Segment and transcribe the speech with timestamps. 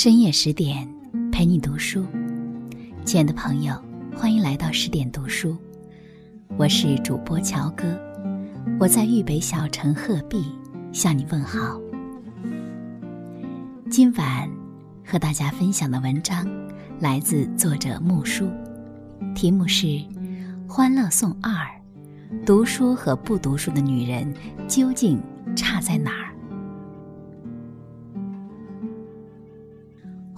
[0.00, 0.88] 深夜十点，
[1.32, 2.06] 陪你读书。
[3.04, 3.74] 亲爱的朋友，
[4.14, 5.56] 欢迎来到十点读书，
[6.56, 7.84] 我是主播乔哥，
[8.78, 10.52] 我在豫北小城鹤壁
[10.92, 11.80] 向你问好。
[13.90, 14.48] 今晚
[15.04, 16.46] 和大家分享的文章
[17.00, 18.48] 来自作者木叔，
[19.34, 19.86] 题目是
[20.68, 21.50] 《欢乐颂二》，
[22.46, 24.32] 读书和不读书的女人
[24.68, 25.20] 究竟
[25.56, 26.26] 差在哪儿？《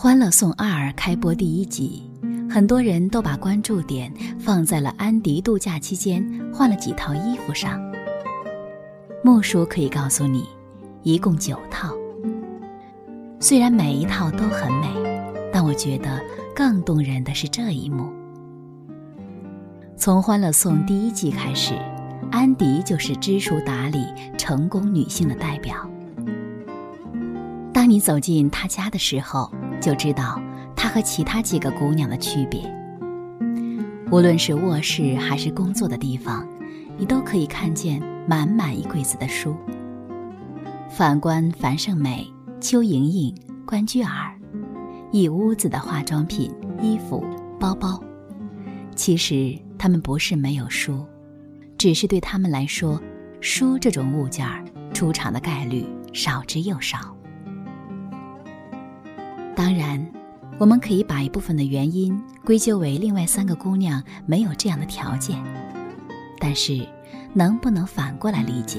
[0.00, 2.08] 欢乐颂二》开播第一集，
[2.48, 6.24] 很多人都把关注点放在了安迪度假期间
[6.54, 7.80] 换了几套衣服上。
[9.24, 10.44] 木叔可以告诉你，
[11.02, 11.92] 一共九套。
[13.40, 14.86] 虽然每一套都很美，
[15.52, 16.22] 但我觉得
[16.54, 18.08] 更动人的是这一幕。
[19.96, 21.74] 从《欢乐颂》第一季开始，
[22.30, 24.06] 安迪就是知书达理、
[24.38, 25.74] 成功女性的代表。
[27.74, 30.40] 当你走进她家的时候，就知道
[30.74, 32.60] 她和其他几个姑娘的区别。
[34.10, 36.46] 无论是卧室还是工作的地方，
[36.96, 39.54] 你都可以看见满满一柜子的书。
[40.88, 42.26] 反观樊胜美、
[42.60, 43.34] 邱莹莹、
[43.66, 44.34] 关雎尔，
[45.12, 47.22] 一屋子的化妆品、衣服、
[47.60, 48.02] 包包。
[48.96, 51.04] 其实他们不是没有书，
[51.76, 53.00] 只是对他们来说，
[53.42, 57.14] 书这种物件儿出场的概率少之又少。
[59.58, 60.00] 当然，
[60.56, 65.36] 我们可以把一部分的原因归咎为另外三个姑娘没有这样的条件。
[66.38, 66.86] 但是，
[67.34, 68.78] 能不能反过来理解？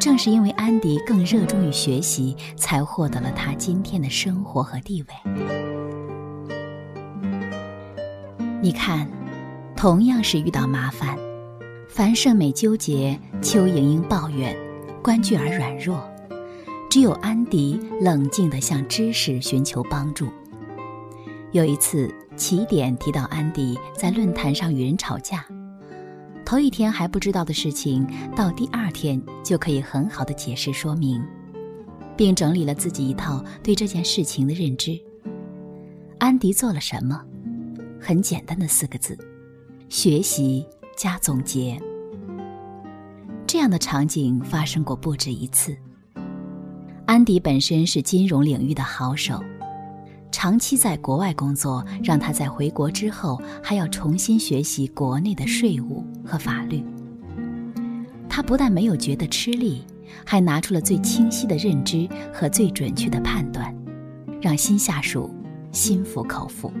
[0.00, 5.08] 正是因为安迪更热衷于学习，才获得了他今天的生活和地位。
[8.60, 9.08] 你看，
[9.76, 11.16] 同样是遇到麻烦，
[11.88, 14.56] 樊胜美纠结，邱莹莹抱怨，
[15.00, 16.02] 关雎尔软弱。
[16.94, 20.28] 只有安迪冷静地向知识寻求帮助。
[21.50, 25.44] 有一次，起点提到安迪在论坛上与人吵架，
[26.44, 28.06] 头一天还不知道的事情，
[28.36, 31.20] 到第二天就可以很好的解释说明，
[32.16, 34.96] 并整理了自己一套对这件事情的认知。
[36.18, 37.20] 安迪做了什么？
[38.00, 39.18] 很简单的四个字：
[39.88, 40.64] 学习
[40.96, 41.76] 加总结。
[43.48, 45.76] 这样的场景发生过不止一次。
[47.06, 49.38] 安迪本身是金融领域的好手，
[50.32, 56.82] 长期在国外工作，让他在回国之后还要重新学习国内的税务和法律。
[58.26, 59.84] 他不但没有觉得吃力，
[60.24, 63.72] 还拿出了最清晰的认知和最准确的判断，
[64.40, 65.30] 让新下属
[65.72, 66.72] 心服口服。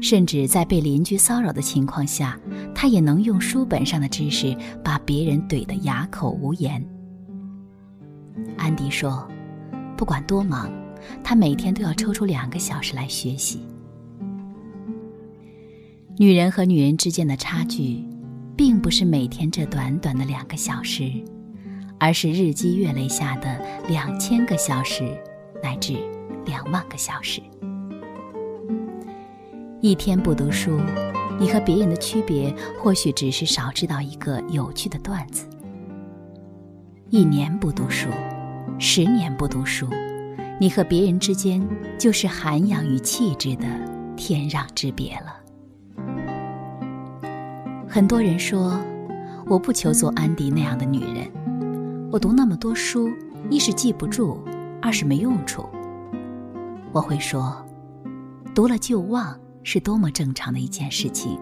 [0.00, 2.38] 甚至在被邻居骚扰的情况下，
[2.72, 6.80] 他也能用书本上的知识把别人怼得哑口无言。
[8.56, 9.26] 安迪说
[9.96, 10.70] ：“不管多忙，
[11.22, 13.60] 他每天都要抽出两个小时来学习。”
[16.18, 18.04] 女人和女人之间的差距，
[18.56, 21.12] 并不是每天这短短的两个小时，
[21.98, 25.16] 而是日积月累下的两千个小时，
[25.62, 25.96] 乃至
[26.44, 27.40] 两万个小时。
[29.80, 30.80] 一天不读书，
[31.38, 35.44] 你和别人的区别，或许只是少知道一个有趣的段子；
[37.10, 38.08] 一年不读书。
[38.80, 39.88] 十年不读书，
[40.60, 41.60] 你和别人之间
[41.98, 43.64] 就是涵养与气质的
[44.16, 45.34] 天壤之别了。
[47.88, 48.78] 很多人说，
[49.46, 51.28] 我不求做安迪那样的女人。
[52.12, 53.10] 我读那么多书，
[53.50, 54.38] 一是记不住，
[54.80, 55.68] 二是没用处。
[56.92, 57.56] 我会说，
[58.54, 61.36] 读了就忘，是多么正常的一件事情。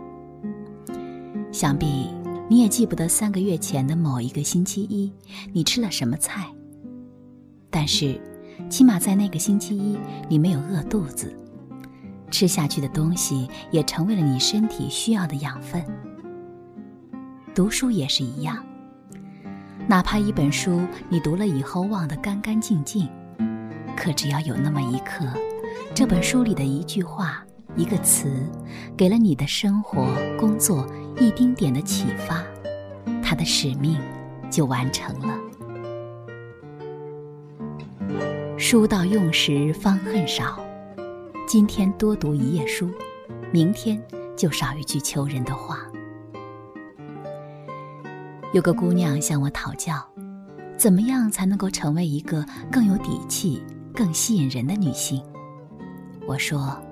[1.53, 2.09] 想必
[2.49, 5.13] 你也记不得三个月前的某一个星期一，
[5.53, 6.47] 你吃了什么菜。
[7.79, 8.19] 但是，
[8.71, 9.99] 起码在那个星期一，
[10.31, 11.37] 你没有饿肚子，
[12.31, 15.85] 吃下去的东西也成为了你身体需要的养分。
[17.55, 18.65] 读书也是一样，
[19.87, 23.07] 哪怕一本书你读了以后忘得干干净净，
[23.95, 25.27] 可只要有那么一刻，
[25.95, 27.45] 这本书里的一句话、
[27.77, 28.43] 一个词，
[28.97, 30.09] 给了你的生活、
[30.39, 30.91] 工作
[31.21, 32.43] 一丁点的启发，
[33.23, 34.01] 它的使命
[34.51, 35.36] 就完成了。
[38.59, 40.59] 书到用时方恨少，
[41.47, 42.91] 今天多读一页书，
[43.53, 44.03] 明天
[44.35, 45.81] 就少一句求人的话。
[48.55, 50.03] 有个姑娘向我讨教，
[50.75, 52.43] 怎么样才能够成为一个
[52.73, 53.63] 更有底气、
[53.95, 55.23] 更吸引人的女性？
[56.27, 56.83] 我说，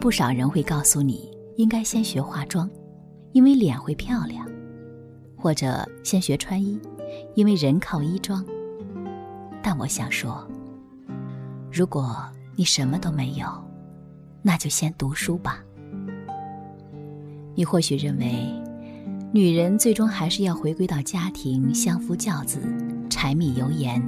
[0.00, 2.68] 不少人会告诉你，应该先学化妆，
[3.32, 4.46] 因为脸会漂亮；
[5.36, 6.80] 或者先学穿衣，
[7.34, 8.42] 因为人靠衣装。
[9.68, 10.48] 但我想说，
[11.72, 12.24] 如果
[12.54, 13.48] 你什么都没有，
[14.40, 15.58] 那就先读书吧。
[17.56, 18.48] 你或许认为，
[19.32, 22.60] 女人最终还是要回归到家庭，相夫教子，
[23.10, 24.00] 柴米油盐，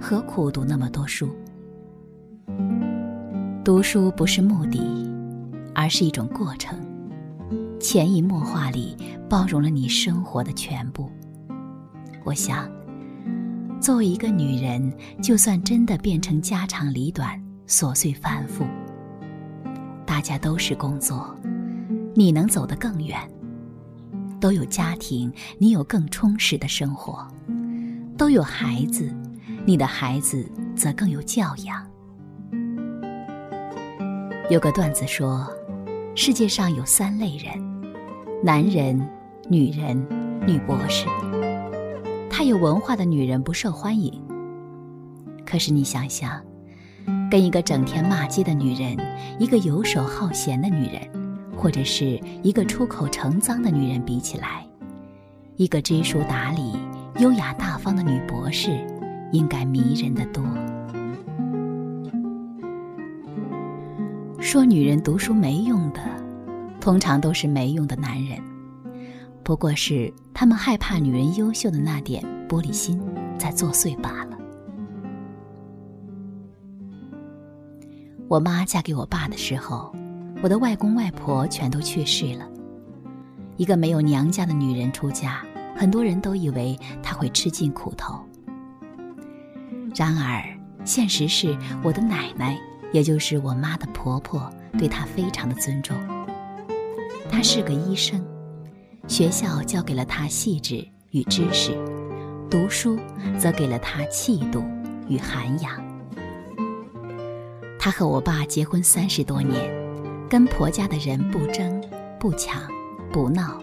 [0.00, 1.30] 何苦读那么多书？
[3.64, 4.80] 读书不是目的，
[5.76, 6.76] 而是一种过程，
[7.78, 8.96] 潜移默化里
[9.30, 11.08] 包容了你生活的全部。
[12.24, 12.68] 我想，
[13.84, 14.90] 作为一个女人，
[15.22, 17.38] 就算真的变成家长里短、
[17.68, 18.64] 琐碎繁复，
[20.06, 21.36] 大家都是工作，
[22.14, 23.18] 你能走得更远；
[24.40, 27.28] 都有家庭，你有更充实的生活；
[28.16, 29.14] 都有孩子，
[29.66, 31.86] 你的孩子则更有教养。
[34.48, 35.46] 有个段子说，
[36.14, 37.62] 世界上有三类人：
[38.42, 38.98] 男人、
[39.46, 39.94] 女人、
[40.46, 41.04] 女博士。
[42.36, 44.12] 太有文化的女人不受欢迎。
[45.46, 46.42] 可是你想想，
[47.30, 48.96] 跟一个整天骂街的女人，
[49.38, 51.00] 一个游手好闲的女人，
[51.56, 54.66] 或者是一个出口成脏的女人比起来，
[55.54, 56.72] 一个知书达理、
[57.20, 58.84] 优雅大方的女博士，
[59.30, 60.42] 应该迷人的多。
[64.40, 66.00] 说女人读书没用的，
[66.80, 68.40] 通常都是没用的男人，
[69.44, 72.98] 不过是他们害怕女人优秀的那点玻璃心
[73.38, 74.38] 在作祟罢了。
[78.26, 79.94] 我妈嫁给我爸的时候，
[80.42, 82.48] 我的外公外婆全都去世了。
[83.58, 85.44] 一个没有娘家的女人出嫁，
[85.76, 88.18] 很多人都以为她会吃尽苦头。
[89.94, 90.42] 然而，
[90.84, 92.58] 现实是我的奶奶。
[92.92, 94.48] 也就是我妈的婆婆
[94.78, 95.96] 对她非常的尊重。
[97.28, 98.24] 她是个医生，
[99.06, 101.76] 学校教给了他细致与知识，
[102.50, 102.98] 读书
[103.38, 104.64] 则给了他气度
[105.08, 105.72] 与涵养。
[107.78, 109.70] 他和我爸结婚三十多年，
[110.28, 111.82] 跟婆家的人不争
[112.18, 112.62] 不抢
[113.12, 113.62] 不闹，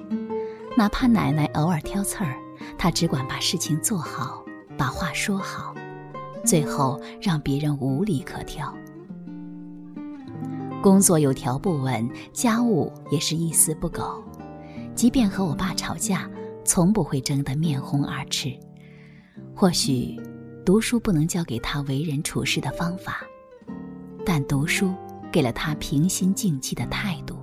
[0.77, 2.35] 哪怕奶奶偶尔挑刺儿，
[2.77, 4.45] 他只管把事情做好，
[4.77, 5.73] 把话说好，
[6.45, 8.71] 最后让别人无理可挑。
[10.83, 14.23] 工作有条不紊，家务也是一丝不苟。
[14.95, 16.29] 即便和我爸吵架，
[16.63, 18.57] 从不会争得面红耳赤。
[19.55, 20.19] 或许，
[20.65, 23.21] 读书不能教给他为人处事的方法，
[24.25, 24.93] 但读书
[25.31, 27.37] 给了他平心静气的态度。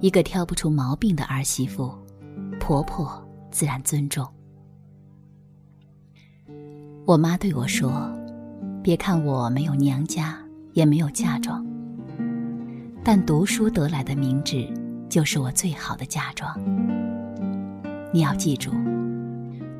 [0.00, 1.92] 一个挑不出毛病的儿媳妇，
[2.60, 4.26] 婆婆自然尊重。
[7.04, 8.10] 我妈对我说
[8.82, 10.38] ：“别看我没有娘家。”
[10.74, 11.64] 也没有嫁妆，
[13.04, 14.68] 但读书得来的名智
[15.14, 16.52] 就是我最好的嫁妆。
[18.12, 18.72] 你要记住，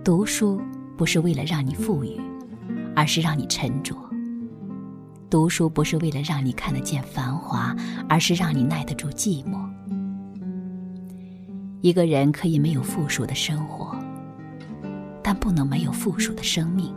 [0.05, 0.63] 读书
[0.97, 2.21] 不是为了让你富裕，
[2.95, 3.97] 而是让你沉着；
[5.29, 7.75] 读书不是为了让你看得见繁华，
[8.09, 9.69] 而是让你耐得住寂寞。
[11.81, 13.99] 一个人可以没有富庶的生活，
[15.21, 16.95] 但不能没有富庶的生命。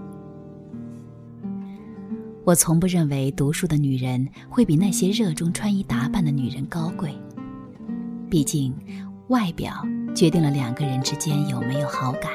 [2.45, 7.11] 我从不认为读书的女人会比那些热衷穿衣打扮的女人高贵。
[8.29, 8.75] 毕竟，
[9.29, 9.73] 外表
[10.15, 12.31] 决定了两个人之间有没有好感，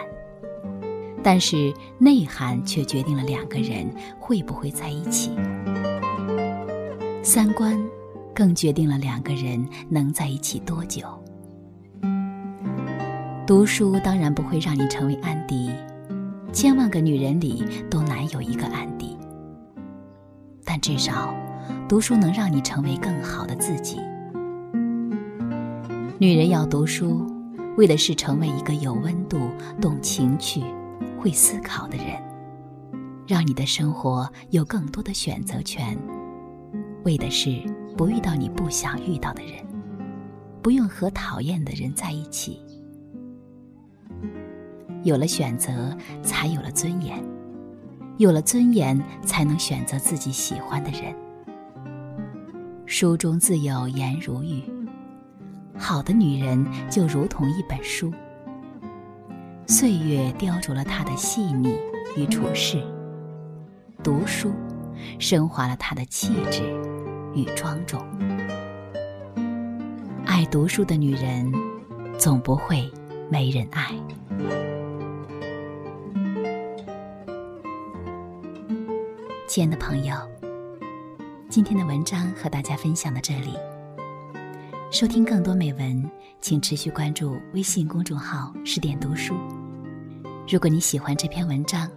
[1.23, 3.87] 但是内涵却决定了两个人
[4.19, 5.31] 会不会在一起。
[7.23, 7.79] 三观
[8.35, 11.07] 更决定了两个人能在一起多久。
[13.47, 15.71] 读书当然不会让你成为安迪，
[16.53, 19.17] 千万个女人里都难有一个安迪。
[20.65, 21.35] 但至少，
[21.89, 24.01] 读书能让你成为更好的自己。
[26.19, 27.27] 女人要读书，
[27.77, 29.39] 为的是成为一个有温度、
[29.81, 30.63] 懂情趣、
[31.19, 32.07] 会思考的人，
[33.27, 35.99] 让你的生活有更多的选择权。
[37.05, 37.61] 为的是
[37.97, 39.55] 不遇到你不想遇到的人，
[40.63, 42.61] 不用和讨厌的人在一起。
[45.03, 47.21] 有了选择，才有了尊严。
[48.19, 51.13] 有了尊严，才能选择自己喜欢的人。
[52.87, 54.63] 书中自有颜如玉，
[55.79, 58.13] 好的女人就如同一本书，
[59.67, 61.77] 岁月雕琢了她的细腻
[62.17, 62.83] 与处事，
[64.03, 64.53] 读书
[65.19, 66.63] 升华了她的气质
[67.35, 68.01] 与庄重。
[70.25, 71.53] 爱读书的女人，
[72.19, 72.91] 总不会
[73.29, 73.93] 没人爱。
[79.49, 80.17] 亲爱的朋友，
[81.49, 83.55] 今天的文章和大家分享到这里。
[84.93, 86.11] 收听更多美文，
[86.43, 89.35] 请持续关注微信公众号“十点读书”。
[90.47, 91.91] 如果你喜欢这篇文章，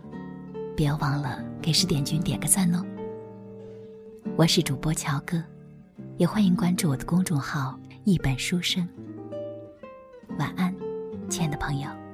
[0.78, 2.82] 不要忘了给十点君点个赞哦。
[4.38, 5.44] 我是主播乔哥，
[6.16, 8.88] 也欢迎关注我的公众号“一本书生”。
[10.40, 10.74] 晚安，
[11.28, 12.05] 亲爱的朋友。